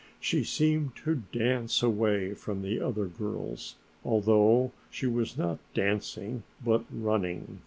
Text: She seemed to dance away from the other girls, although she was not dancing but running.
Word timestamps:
She 0.19 0.43
seemed 0.43 0.95
to 1.05 1.21
dance 1.31 1.83
away 1.83 2.33
from 2.33 2.63
the 2.63 2.81
other 2.81 3.05
girls, 3.05 3.75
although 4.03 4.71
she 4.89 5.05
was 5.05 5.37
not 5.37 5.59
dancing 5.75 6.41
but 6.65 6.83
running. 6.91 7.59